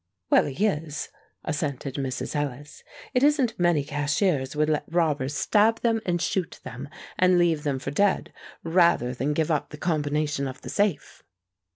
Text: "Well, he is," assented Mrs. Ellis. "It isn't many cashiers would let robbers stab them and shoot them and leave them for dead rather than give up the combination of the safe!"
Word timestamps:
"Well, 0.31 0.45
he 0.45 0.65
is," 0.65 1.09
assented 1.45 1.93
Mrs. 1.93 2.35
Ellis. 2.35 2.83
"It 3.13 3.21
isn't 3.21 3.59
many 3.59 3.83
cashiers 3.83 4.55
would 4.55 4.67
let 4.67 4.83
robbers 4.91 5.35
stab 5.35 5.81
them 5.81 6.01
and 6.07 6.19
shoot 6.19 6.59
them 6.63 6.89
and 7.19 7.37
leave 7.37 7.61
them 7.61 7.77
for 7.77 7.91
dead 7.91 8.33
rather 8.63 9.13
than 9.13 9.33
give 9.35 9.51
up 9.51 9.69
the 9.69 9.77
combination 9.77 10.47
of 10.47 10.61
the 10.61 10.69
safe!" 10.69 11.21